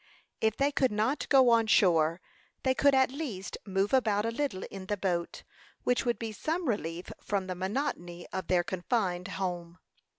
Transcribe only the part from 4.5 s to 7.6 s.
in the boat, which would be some relief from the